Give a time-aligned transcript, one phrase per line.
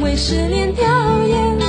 [0.00, 0.84] 为失恋掉
[1.26, 1.64] 眼泪，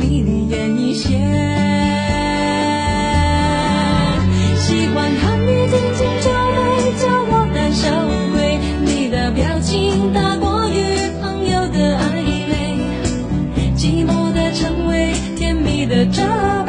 [0.00, 1.18] 离你远一些。
[4.58, 6.56] 喜欢看你紧紧皱眉，
[6.98, 7.88] 叫我胆小
[8.32, 8.58] 鬼。
[8.84, 10.72] 你的表情大过于
[11.20, 12.06] 朋友的暧
[12.48, 12.52] 昧，
[13.76, 16.22] 寂寞的称谓，甜蜜的责
[16.66, 16.67] 备，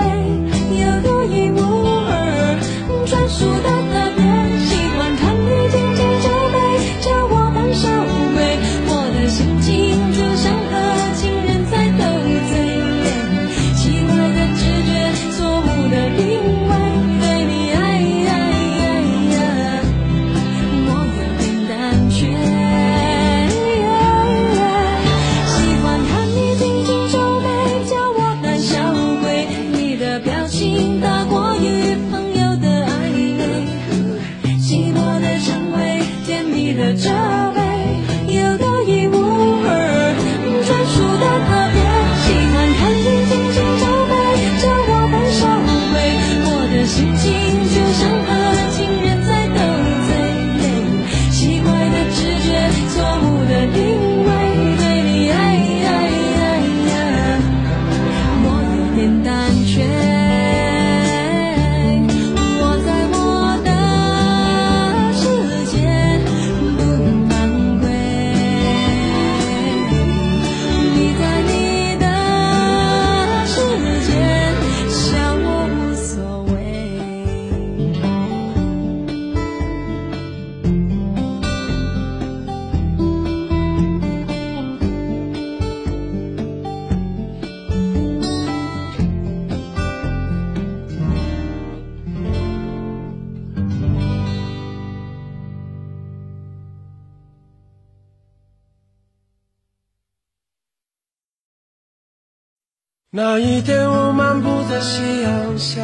[103.12, 105.82] 那一天，我漫步在夕阳下，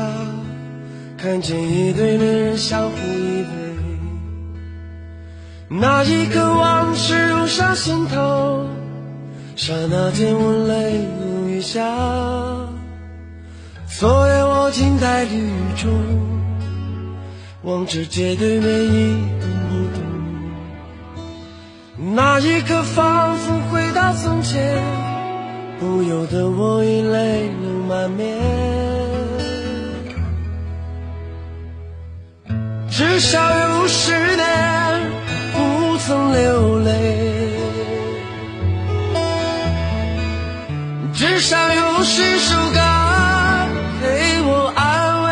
[1.18, 3.46] 看见一对恋人相互依偎。
[5.68, 8.68] 那一刻，往事涌上心头，
[9.56, 11.82] 刹那间我泪如雨下。
[13.88, 15.92] 昨夜我静在绿雨中，
[17.64, 20.04] 望着街对面一动一动。
[22.14, 24.75] 那一刻，仿佛回到从前。
[25.80, 28.36] 不由得我已泪流满面，
[32.90, 35.12] 至少有十年
[35.54, 37.52] 不曾流泪，
[41.14, 42.80] 至少有十首歌
[44.02, 45.28] 给我安慰。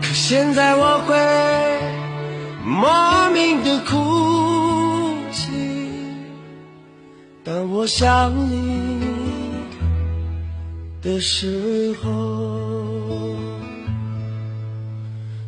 [0.00, 0.93] 可现在我
[7.84, 8.98] 我想你
[11.02, 12.08] 的时候，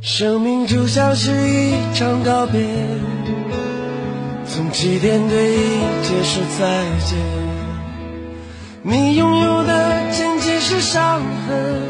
[0.03, 2.61] 生命就像是一场告别，
[4.47, 7.19] 从起点对一切说再见。
[8.83, 11.83] 你拥有的仅仅是伤痕，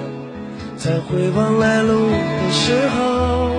[0.76, 3.50] 在回望来路的时候，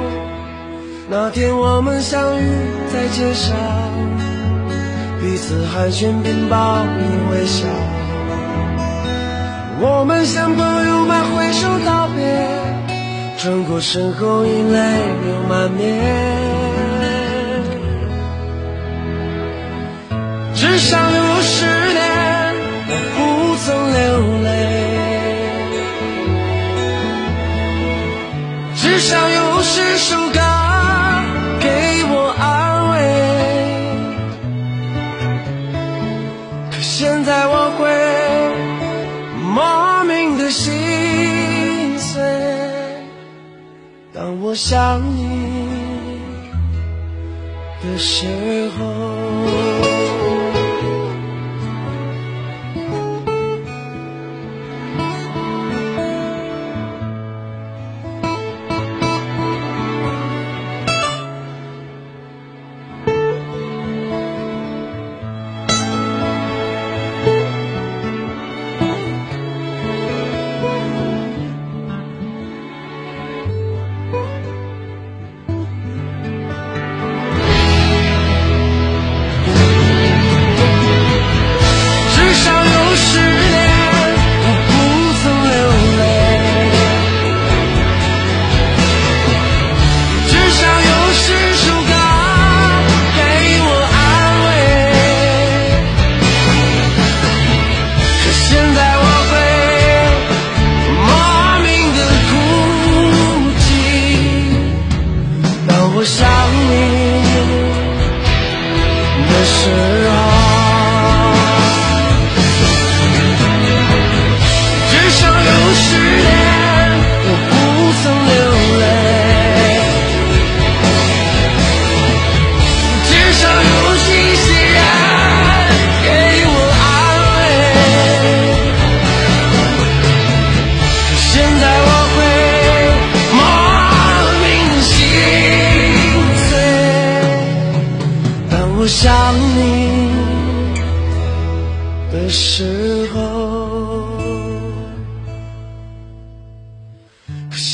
[1.10, 2.48] 那天我们相遇
[2.94, 3.97] 在街上。
[5.20, 7.66] 彼此寒暄并报以微笑，
[9.80, 12.48] 我们像朋友般挥手道别，
[13.38, 14.80] 转过身后已泪
[15.26, 15.82] 流满面。
[20.54, 22.56] 至少有十年
[22.88, 23.98] 我不曾流
[24.44, 24.48] 泪，
[28.76, 30.27] 至少有十首
[44.58, 46.20] 想你
[47.84, 49.27] 的时候。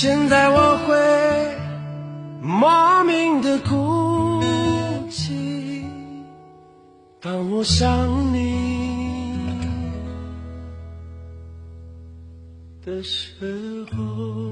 [0.03, 1.57] 现在我会
[2.41, 4.43] 莫名的哭
[5.09, 5.85] 泣
[7.21, 7.89] 当我想
[8.33, 9.39] 你
[12.85, 14.42] 的时候。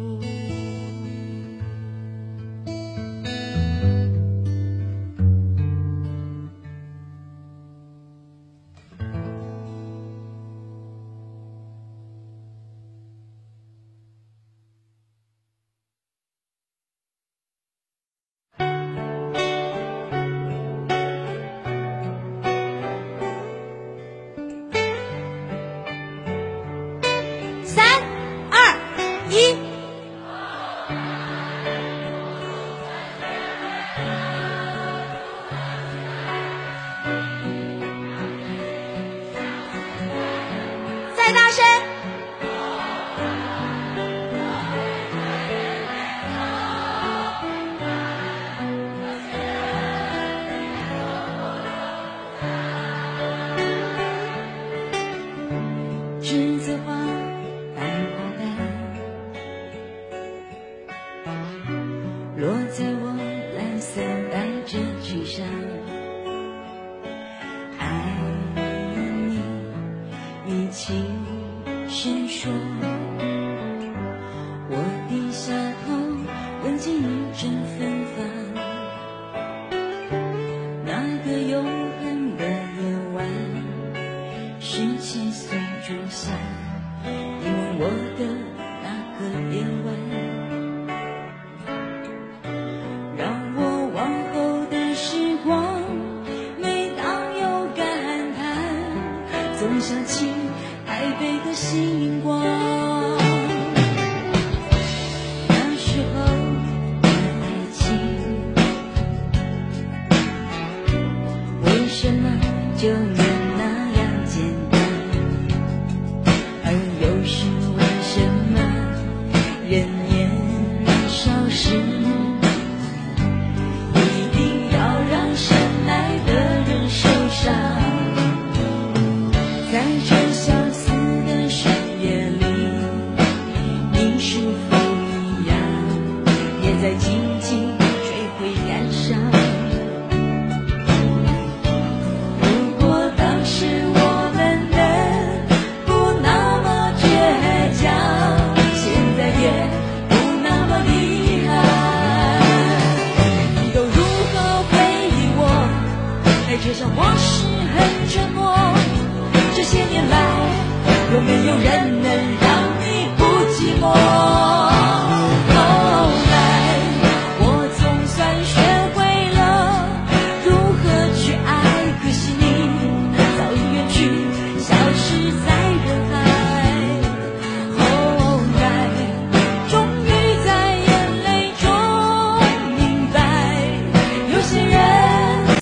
[112.82, 113.31] 就。